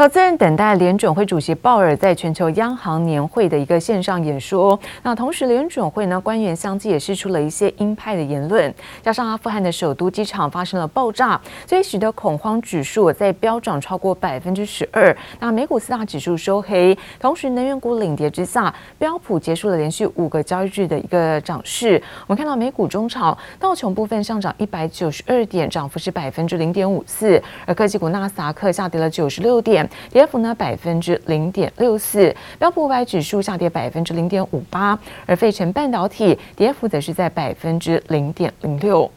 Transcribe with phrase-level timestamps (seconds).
[0.00, 4.80] 投资人等待联准会主席鲍尔在全球央行年会的一个线上演说。
[5.02, 8.74] 那同时，联准会呢官员相继也释出了一些鹰派的言论。
[9.02, 15.14] 加上阿富汗的首都机场发生了爆炸，所以使得恐慌指数在飙涨超过百分之十二。
[15.38, 22.02] 那美股四大指数收黑，同时能源股领跌之下，标普结束了连续五个交易日的一个涨势。
[22.26, 29.86] 我们看到美股中场道琼部分上涨一百九十二点，涨幅是百分之零点五四，而科技股纳斯达克下跌了九十六点。
[30.10, 39.10] 跌幅呢百分之零点六四，标普五百指数下跌百分之零点五八，而费城半导体跌幅则是在百分之零点零六。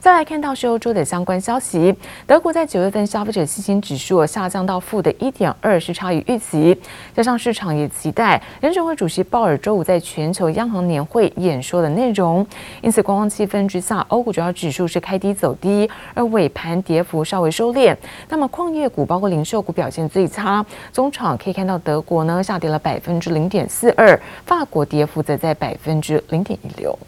[0.00, 1.94] 再来看到是欧洲的相关消息，
[2.26, 6.74] 德国在九月份消费者信心指数下降到负的一点二，是差于预期。
[7.14, 12.46] 加上市场也期待联准会主席鲍尔周五在全球央行年会演说的内容，
[12.80, 17.94] 因此观望气氛之下，欧股主要指数是开低走低，而尾盘跌幅稍微收敛。
[18.30, 20.64] 那么矿业股包括零售股表现最差，
[20.94, 26.98] 中场可以看到德国呢下跌了百分之零点四二，法国跌幅则在百分之零点一六。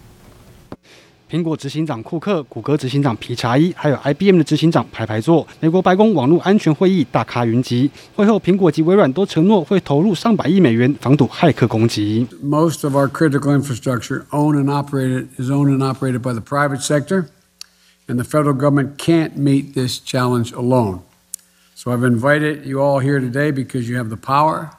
[1.31, 5.45] 苹果执行长库克、谷歌执行长皮查伊，还有 IBM 的执行长排排坐。
[5.59, 7.91] 美国白宫网络安全会议大咖云集。
[8.15, 12.25] 会后，苹果及微软都承诺会投入上百亿美元防堵骇客攻击。
[12.41, 17.25] Most of our critical infrastructure owned and operated is owned and operated by the private sector,
[18.07, 21.01] and the federal government can't meet this challenge alone.
[21.75, 24.71] So I've invited you all here today because you have the power.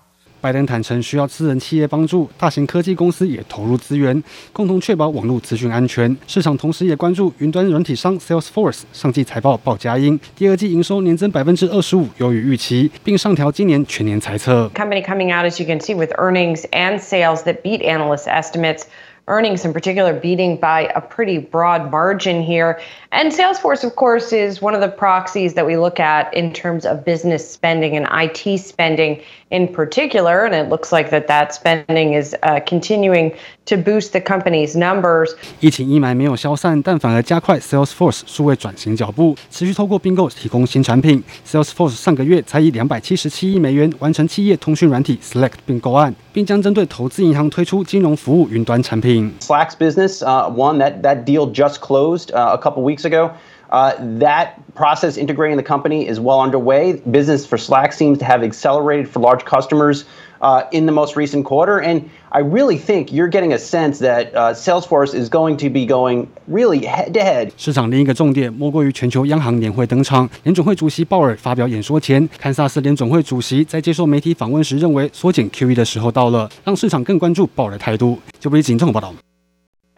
[0.42, 4.22] 拜登坦承需要私人企业帮助，大型科技公司也投入资源，
[4.53, 6.17] 共同确保网络资讯安全。
[6.28, 14.70] 市场同时也关注云端软体商 Salesforce 上季财报报佳音，第二季营收年增百分之二十五，优于预期，并上调今年全年财测。
[14.77, 18.83] Company coming out as you can see with earnings and sales that beat analyst estimates.
[19.31, 22.78] Earnings in particular beating by a pretty broad margin here.
[23.11, 26.86] And Salesforce, of course, is one of the proxies that we look at in terms
[26.86, 29.20] of business spending and IT spending
[29.53, 30.44] in particular.
[30.44, 33.33] And it looks like that that spending is uh, continuing
[33.67, 35.34] to boost the company's numbers.
[35.61, 41.22] 疫情阴霾没有消散，但反而加快 Salesforce 数位转型脚步，持续透过并购提供新产品。
[41.47, 49.34] Salesforce 上个月才以两百七十七亿美元完成企业通讯软体 Slack 并购案，并将针对投资银行推出金融服务云端产品。
[49.41, 53.31] Slack's business, uh, one that that deal just closed uh, a couple weeks ago.
[53.72, 56.94] Uh, that process integrating the company is well underway.
[57.10, 60.04] Business for Slack seems to have accelerated for large customers
[60.41, 61.78] uh, in the most recent quarter.
[61.78, 65.84] And I really think you're getting a sense that uh, Salesforce is going to be
[65.84, 67.53] going really head to head.
[67.59, 70.26] 市场另一个重点莫过于全球央行年会登场。
[70.44, 78.19] 联准会主席鲍尔发表演说前，堪萨斯联准会主席在接受媒体访问时认为缩减 QE 的时候到了，让市场更关注鲍尔的态度。
[78.41, 79.12] 就不仅这么报道。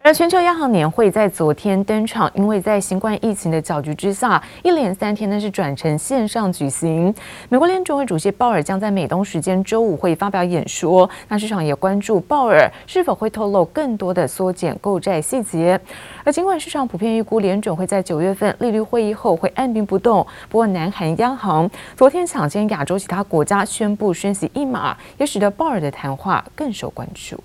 [0.06, 7.12] 而全球央行年会在昨天登场，因为在新冠疫情的搅局之下，一连三天呢是转成线上举行。
[7.48, 15.80] 美国联准会主席鲍尔将在美东时间周五会发表演说，那市场也关注鲍尔是否会透露更多的缩减购债细节。
[16.22, 27.36] 而尽管市场普遍预估联准会在九月份利率会议后会按兵不动，不过南韩央行昨天抢先亚洲其他国家宣布升息一码，也使得鲍尔的谈话更受关注。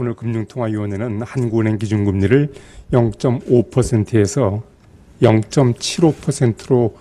[0.00, 2.52] 오늘 금융통화위원회는 한국은행 기준금리를
[2.92, 4.62] 0.5%에서
[5.20, 6.96] 0.75%로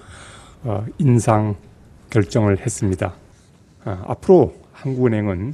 [0.98, 1.56] 인상
[2.10, 3.14] 결정을 했습니다.
[3.84, 5.54] 앞으로 한국은행은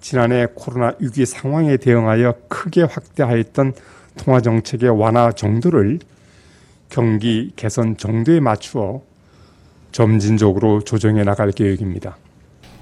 [0.00, 3.72] 지난해 코로나 위기 상황에 대응하여 크게 확대하였던
[4.18, 5.98] 통화 정책의 완화 정도를
[6.88, 9.02] 경기 개선 정도에 맞추어
[9.90, 12.16] 점진적으로 조정해 나갈 계획입니다.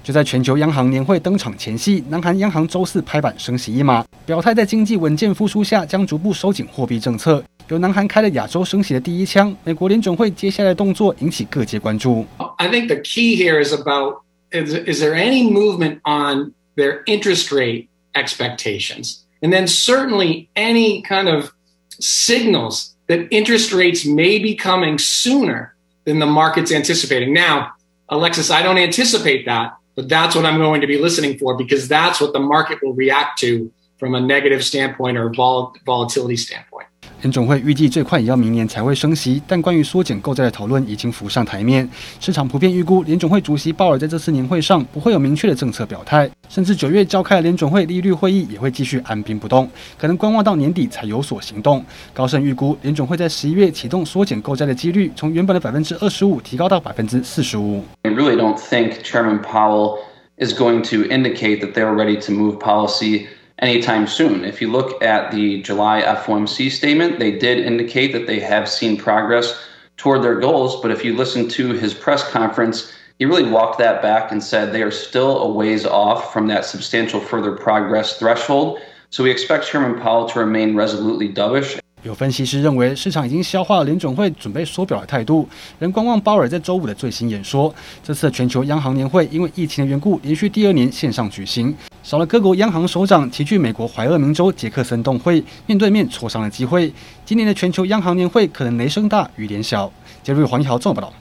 [0.02, 7.42] 就在全球央行年会登场前夕，南韩央行周四拍板升息一码，表态在经济稳健复苏下将逐步收紧货币政策。
[7.68, 12.26] 由南韩开了亚洲升息的第一枪，美国联准会接下来的动作引起各界关注。
[12.58, 14.22] I think the key here is about
[14.52, 21.34] is, is there any movement on their interest rate expectations, and then certainly any kind
[21.34, 21.52] of
[21.98, 27.32] signals that interest rates may be coming sooner than the market's anticipating.
[27.32, 27.70] Now,
[28.10, 29.72] Alexis, I don't anticipate that.
[29.99, 32.93] But that's what I'm going to be listening for because that's what the market will
[32.93, 36.87] react to from a negative standpoint or vol volatility standpoint.
[37.21, 41.87] 联准会预计最快也要明年才会升息，但关于缩减购债的讨论已经浮上台面。
[42.19, 51.83] 市场普遍预估联准会主席鲍尔在这次年会上不会有明确的政策表态，甚至九月召开的联准会利率会议也会继续按兵不动，可能观望到年底才有所行动。
[52.13, 57.83] 高盛预估联准会在十一月启动缩减购债的几率从原本的百分之二十五提高到百分之四十五。
[58.03, 59.97] I really don't think Chairman Powell
[60.37, 63.25] is going to indicate that they're ready to move policy.
[63.59, 64.43] Anytime soon.
[64.45, 68.97] If you look at the July FOMC statement, they did indicate that they have seen
[68.97, 69.61] progress
[69.97, 70.81] toward their goals.
[70.81, 74.71] But if you listen to his press conference, he really walked that back and said
[74.71, 78.79] they are still a ways off from that substantial further progress threshold.
[79.09, 81.79] So we expect Chairman Powell to remain resolutely dovish.
[82.03, 85.47] 有分析师认为，市场已经消化了联准会准备缩表的态度，
[85.79, 87.73] 仍观望鲍尔在周五的最新演说。
[88.01, 96.91] 这次的全球央行年会因为疫情的缘故，连续第二年线上举行，少了各国央行首长齐聚美国怀俄明州杰克森洞会面对面磋商的机会。
[97.25, 99.91] 今年的全球央行年会可能雷声大雨点小。
[100.23, 101.18] 杰瑞黄一豪综合报道。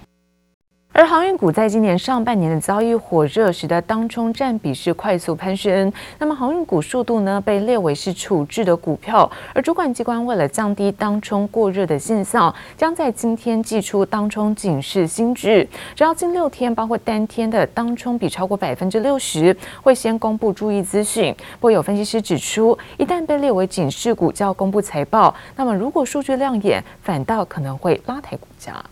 [0.98, 5.92] 而航运股在今年上半年的交易火热，使得当冲占比是快速攀升。
[6.18, 9.30] 那么航运股数度呢，被列为是处置的股票。
[9.54, 15.64] 而主管机关为了降低当冲过热的现象，将在今天寄出当冲警示新制，
[15.94, 21.32] 只要近六天，包括当天的当冲比超过百分之六十，会先公布注意资讯。
[21.32, 28.84] 不过有分析师指出，一旦被列为警示股，就要公布财报，那么如果数据亮眼，反倒可能会拉抬股价。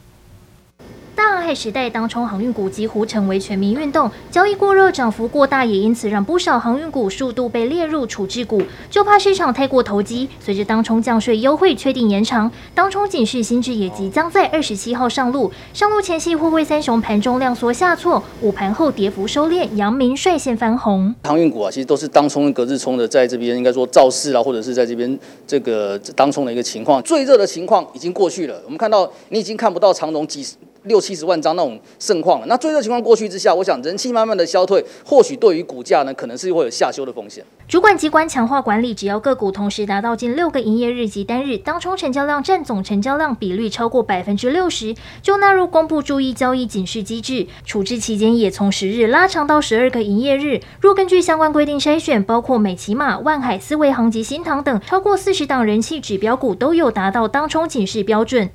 [1.17, 10.29] 大航海时代当冲航运股几乎成为全民运动，交易过热，涨幅过大，也因此让不少航运股数度被列入处置股，就怕市场太过投机。
[10.39, 15.51] 随着当冲降税优惠确定延长，当冲警示新制也即将在二十七号上路。
[15.73, 21.15] 上路前夕，货柜三雄盘中量缩下挫，午盘后跌幅收敛，阳明率先翻红。
[21.25, 28.61] 航运股啊，其实都是当冲隔日冲的，在这边应该说造势啊，或者是在这边这个当冲的一个情况，最热的情况已经过去了。
[28.67, 30.57] 我们看到你已经看不到长荣几十。
[30.87, 37.45] 六七十万张那种盛况了，那最热情况过去之下，我想人气慢慢的消退，或许对于股价呢，可能是会有下修的风险。
[37.69, 47.47] 主管机关强化管理，只要个股同时达到近六个营业日及单日当冲成交量占总成交量比率超过百分之六十，就纳入公布注意交易警示机制。
[47.65, 50.61] 处置期间也从十日拉长到十二个营业日。
[50.81, 58.49] 若根据相关规定筛选，包括美琪玛、万海、思维航及新唐等超过四十档人气指标股都有达到当冲警示标准。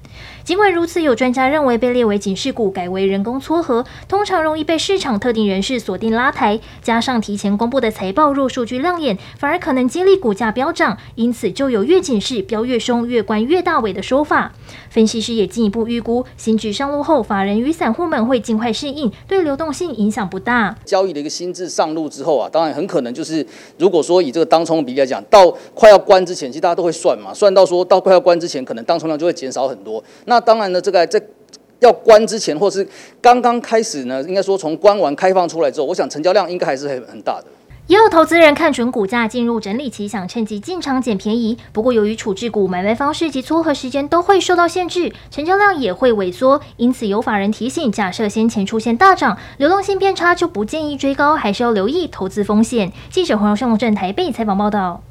[0.45, 10.97] 尽管如此，有专家认为被列为警示股改为人工撮合，通常容易被市场特定人士锁定拉抬，加上提前公布的财报若数据亮眼，反而可能激励股价飙涨。
[11.15, 14.53] 因此，就有越警示飙越凶，越关越大尾的说法。
[14.89, 20.75] 分析师也进一步预估，新制上路后，法人与散户们会尽快适应，对流动性影响不大。
[20.85, 23.45] 交易的一个新制上路之后啊，当然很可能就是，
[23.77, 30.03] 如果说以这个当冲比例来讲，到快要关之前，其实大家都会算嘛，算到说到快要关之前，可能当冲量就会减少很多。
[30.25, 31.21] 那当然呢，这个在
[31.81, 32.87] 要关之前，或是
[33.21, 37.45] 刚刚开始呢，应该说从关完开放出来之后，我想成交量应该还是很很大的。
[37.87, 41.57] 也有投资人看准股价进入整理期，想趁机进场捡便宜。
[41.73, 46.61] 不过由于处置股买卖方式及撮合时间都会受到限制，成交量也会萎缩。
[46.77, 52.93] 因此有法人提醒，假设先前出现大涨，流动性变差，就不建议追高，还是要留意投资风险。
[53.09, 55.01] 记者黄荣胜镇台北采访报道。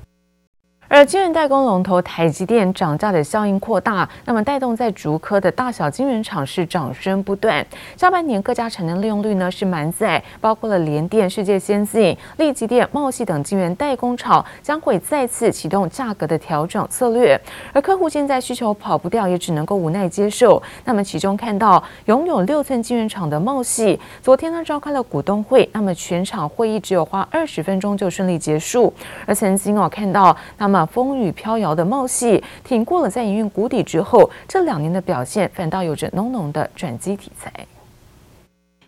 [0.90, 7.64] 而晶圆代工龙头台积电涨价的效应扩大，那么带动在竹科的大小晶圆厂是涨声不断。
[7.96, 17.40] 下半年各家产能利用率呢是满载，包括了联电、世界先进、力积电、茂系等晶圆代工厂将会再次启动价格的调整策略。
[17.72, 20.60] 而客户现在需求跑不掉，也只能够无奈接受。
[20.84, 28.92] 那么其中看到拥有六寸晶圆厂的茂系，昨天呢召开了股东会，那么全场会议只有花二十分钟就顺利结束。
[29.25, 30.80] 而曾经我看到那么。
[30.87, 37.53] 风雨飘摇的茂矽挺过了在营运谷底之后，这两年的表现反倒有着浓浓的转机题材。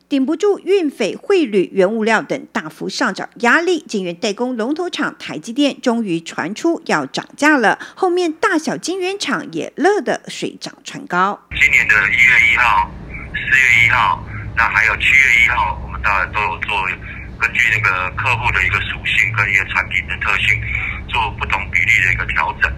[0.09, 7.79] 顶不住运费、汇率、原物料等大幅上涨压力，晶圆代工龙头厂台积电终于传出要涨价了。
[7.95, 11.41] 后面大小晶圆厂也乐得水涨船高。
[11.51, 12.91] 今年的一月一号、
[13.33, 14.23] 四月一号，
[14.55, 16.77] 那还有七月一号，我们大概都有做，
[17.43, 20.57] 根据那个客户的一个属性跟一个产品的特性。
[21.13, 22.73] 做不同比例的一个调整。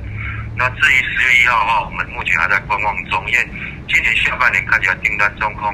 [0.57, 3.49] 那至于十月一号的话，我们目前还在观望中，因为
[3.89, 5.73] 今年下半年看起来订单状况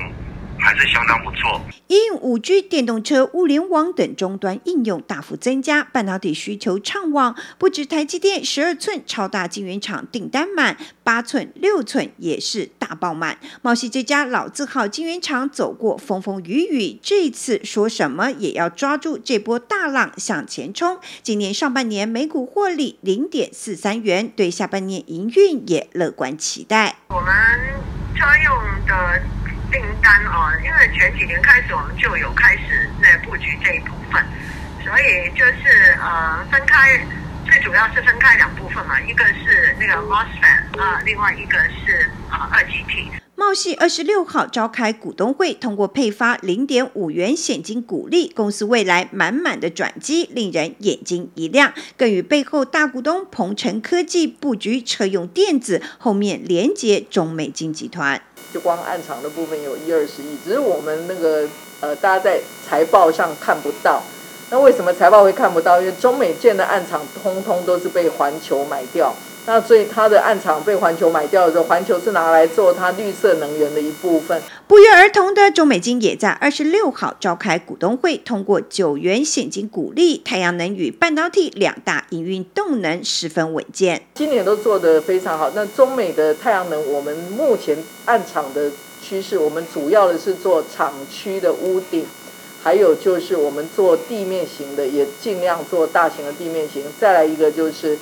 [0.60, 1.60] 还是相当不错。
[1.88, 13.38] 因五 G、电动车、物联网等终端应用大幅增加，半导体需求畅旺，不止台积电十二寸超大晶圆厂订单满，八寸、六寸也是大爆满。
[13.62, 20.98] 茂矽这家老字号晶圆厂走过风风雨雨，这一次说什么也要抓住这波大浪向前冲。
[21.22, 26.96] 今年上半年每股获利零点四三元，对下半年营运也乐观期待。
[27.08, 27.32] 我们
[28.14, 29.39] 车用的。
[29.70, 34.24] 订单哦，因为前几年开始我们就有开始那布局这一部分，
[34.84, 37.00] 所以就是呃分开，
[37.46, 43.10] 最主要是分开两部分嘛，一个是那个 MOSFET 啊，另外一个是啊二极体。
[43.36, 58.20] 茂系二十六号召开股东会，通过配发零点五元现金股利，公司未来满满的转机令人眼睛一亮，更与背后大股东鹏程科技布局车用电子，后面连接中美金集团。
[58.52, 61.46] 就光暗场的部分有一二十亿，只是我们那个
[61.80, 64.02] 呃，大家在财报上看不到。
[64.50, 65.80] 那为什么财报会看不到？
[65.80, 69.14] 因为中美建的暗场通通都是被环球买掉。
[69.46, 74.40] 那所以它的暗场被环球买掉的时候，环球是拿来做它绿色能源的一部分。
[74.68, 80.18] 不约而同的，中美金也在二十六号召开股东会，通过九元现金鼓励。
[80.18, 85.50] 太阳能与半导体两大营运动能十分稳健，今年都做得非常好。
[85.54, 88.70] 那中美的太阳能，我们目前暗场的
[89.02, 92.04] 趋势，我们主要的是做厂区的屋顶，
[92.62, 96.84] 还有就是我们做地面型的，也尽量做大型的地面型。
[97.00, 97.98] 再来一个就是。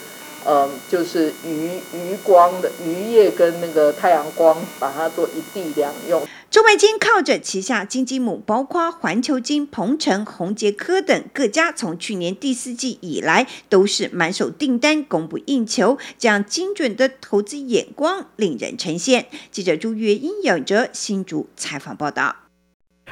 [0.51, 6.27] 嗯，就是余余光的余业跟那个太阳光，把它做一地两用。
[6.51, 19.27] 中美金靠着旗下金鸡母，包括环球金、鹏程、宏捷科等各家，从去年第四季以来都是满手订单，供不应求，这样精准的投资眼光令人称羡。
[19.53, 22.48] 记者朱月英、有着新竹采访报道。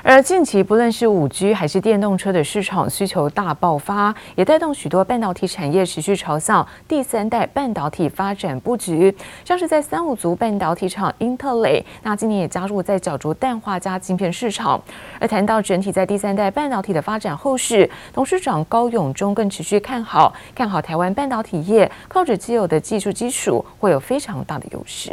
[0.09, 9.13] 而近期，不论是五 G 还是电动车的市场需求大爆发，也带动许多半导体产业持续朝向第三代半导体发展布局。
[9.45, 14.81] 像是在三五族半导体厂英特雷，那今年也加入在角逐氮化镓晶片市场。
[15.19, 25.13] 而谈到整体在第三代半导体的发展后市，董事长高永忠更持续看好，看好台湾半导体业靠着既有的技术基础，会有非常大的优势。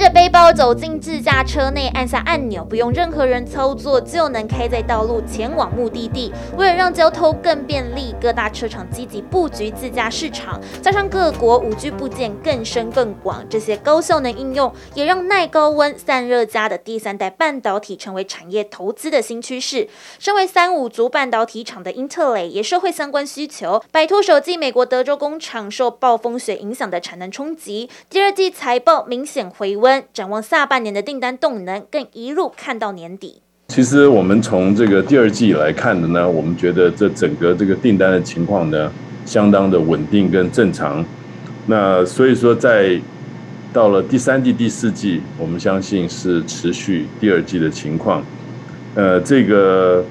[0.00, 6.32] 背着背包走进自驾车内，按下按钮，不用任何人操作就能开在道路前往目的地。
[6.56, 19.86] 为了让交通更便利，各大车厂积极布局自驾市场，加上各国 5G 部件更深更广，这些高效能应用也让耐高温、散热佳的第三代半导体成为产业投资的新趋势。
[20.18, 29.76] 身为三五族半导体厂的英特雷也社会相关需求，摆脱首季美国德州工厂受暴风雪影响的产能冲击，第二季财报明显回。
[29.80, 33.40] 温展望下半年的订单动能，更一路看到年底。
[33.68, 38.92] 其实我们从这个第二季来看的呢，我们觉得这整个这个订单的情况呢，
[39.24, 41.04] 相当的稳定跟正常。
[41.66, 43.00] 那所以说，在
[43.72, 48.24] 到了第三季、第四季，我们相信是持续第二季的情况。
[48.96, 50.04] 呃，这个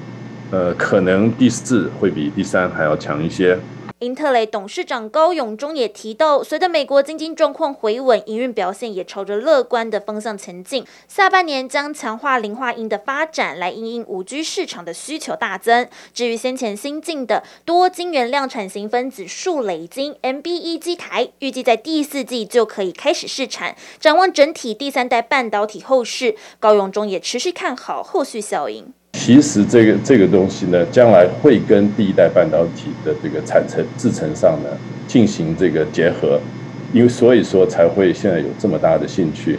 [0.50, 3.58] 呃，可能第四会比第三还要强一些。
[4.00, 10.86] 英特雷董事长高永忠也提到，随着美国经济状况回稳，营运表现也朝着乐观的方向前进。
[11.06, 15.86] 下半年将强化磷化銦的发展，来因应五 G 市场的需求大增。
[16.14, 23.76] 至于先前新进的多晶圆量产型分子数累晶 MBE 机台，预计在第四季就可以开始试产。
[23.98, 28.94] 展望整体第三代半导体后市，高永忠也持续看好后续效应。
[29.22, 34.70] 其实这个这个东西呢，将来会跟第一代半导体的这个产程制程上呢
[35.06, 36.40] 进行这个结合，
[36.90, 39.58] 因为所以说才会现在有这么大的兴趣。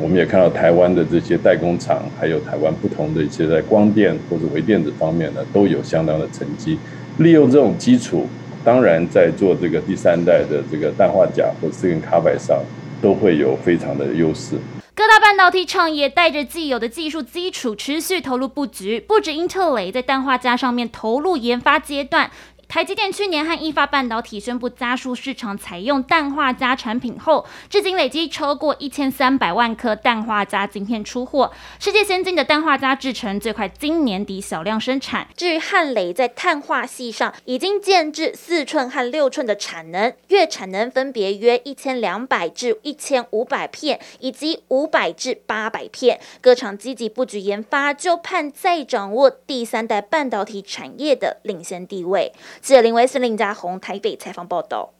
[0.00, 6.78] 我们也看到台湾的这些代工厂，还有台湾不同的一些在光电或者微电子方面呢，都有相当的成绩。
[7.18, 8.26] 利用这种基础，
[8.64, 12.58] 当然在做这个第三代的这个氮化镓或 silicon carbide 上，
[13.02, 14.56] 都会有非常的优势。
[14.96, 19.00] 各大半导体厂也带着既有的技术基础，持续投入布局。
[19.00, 22.30] 不止英特雷在氮化镓上面投入研发阶段。
[22.74, 31.52] 台积电去年和意法半导体宣布加速市场采用氮化镓产品后，至今累计超过一千三百万颗氮化镓晶片出货。
[31.78, 35.28] 世界先进的氮化镓制成最快今年底小量生产。
[35.36, 46.18] 至于汉磊在碳化系上已经建制四寸和六寸的产能，月产能分别约一千两百至一千五百片，以及五百至八百片。
[46.40, 52.32] 各厂积极布局研发，就盼再掌握第三代半导体产业的领先地位。
[52.64, 54.94] 记者林维斯林家宏台北采访报道。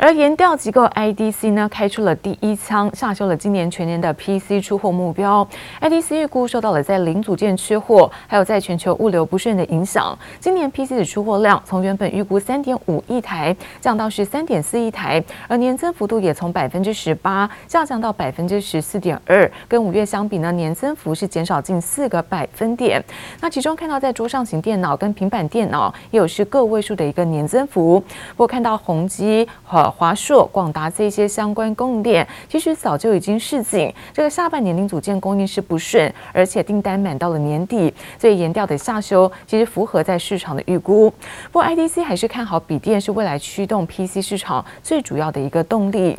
[0.00, 5.46] 而研调机构 IDC 呢，开出了第一枪，下修了今年全年的 PC 出货目标。
[5.80, 23.02] IDC 预估受到了在零组件缺货，还有在全球物流不顺的影响，今年 PC 的出货量从原本预估三点五亿台降到是三点四亿台，而年增幅度也从百分之十八下降到百分之十四点二，跟五月相比呢，年增幅是减少近四个百分点。
[23.40, 41.10] 那其中看到在桌上型电脑跟平板电脑也有是个位数的一个年增幅，不过看到宏基和华硕、广达这些相关供应链，其实早就已经示警，这个下半年零组件供应是不顺，而且订单满到了年底，所以研调的下修其实符合在市场的预估。
[41.52, 46.18] 不过 IDC 还是看好笔电是未来驱动 PC 市场最主要的一个动力。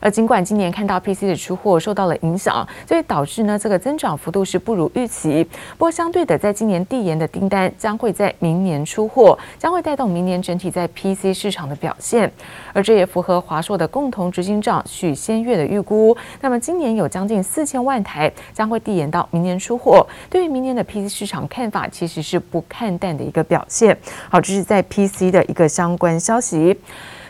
[0.00, 5.44] 而尽管今年看到 PC 的出货受到了影响，所以导致呢这个增长幅度是不如预期。
[5.76, 12.30] 不过相对的，在今年递延的订单将会在明年出货，将会带动明年整体在 PC 市场的表现。
[12.72, 16.16] 而这也符合华硕的共同执行长许先月的预估。
[16.40, 20.06] 那么今年有将近四千万台将会递延到明年出货。
[20.30, 23.96] 对于明年的 PC 市场看法，其实是不看淡的一个表现。
[24.30, 26.78] 好，这是在 PC 的一个相关消息。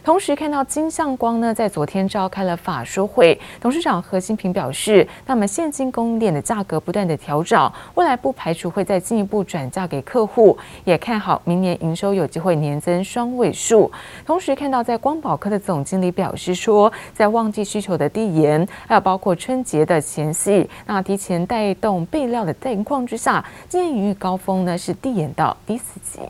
[0.08, 13.92] 同时看到金相光呢，在昨天召开了法说会，董事长何新平表示，那么现金供应链的价格不断的调涨，未来不排除会再进一步转嫁给客户，也看好明年营收有机会年增双位数。
[14.24, 26.20] 同时看到在光宝科的总经理表示说，在旺季需求的递延，还有包括春节的前夕，那提前带动备料的情况之下，今年营运高峰呢是递延到第四季。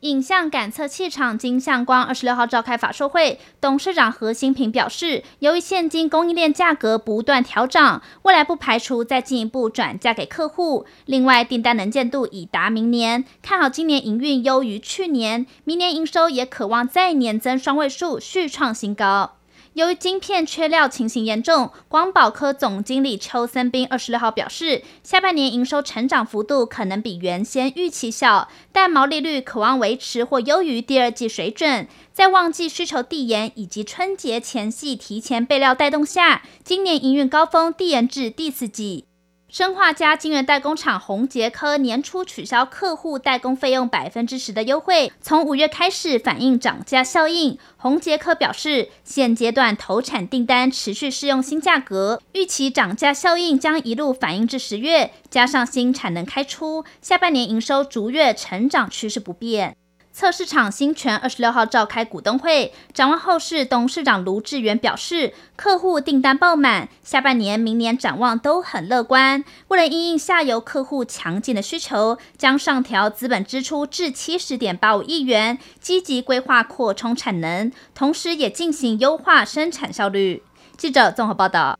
[0.00, 10.86] 影像感测器厂金相光二十六号召开法说会，董事长何新平表示，由于现今供应链价格不断调涨，未来不排除再进一步转嫁给客户。
[11.04, 19.39] 另外，订单能见度已达明年，看好今年营运优于去年，明年营收也渴望再年增双位数，续创新高。
[19.74, 31.86] 由于晶片缺料情形严重，光宝科总经理邱森斌二十六号表示，下半年营收成长幅度可能比原先预期小，但毛利率渴望维持或优于第二季水准。
[32.12, 39.09] 在旺季需求递延以及春节前夕提前备料带动下，今年营运高峰递延至第四季。
[39.52, 47.58] 生化家晶圆代工厂宏捷科年初取消客户代工费用百分之十的优惠，从五月开始反映涨价效应。
[47.76, 59.76] 宏捷科表示，现阶段投产订单持续适用新价格，预期涨价效应将一路反映至十月，加上新产能开出，下半年营收逐月成长趋势不变。
[60.12, 69.44] 测试厂欣銓二十六号召开股东会，展望后市，董事长卢志源表示，客户订单爆满，下半年、明年展望都很乐观。
[69.68, 80.42] 为了应应下游客户强劲的需求，将上调资本支出至七十点八五亿元，积极规划扩充产能，同时也进行优化生产效率。
[80.76, 81.78] 记者综合报道。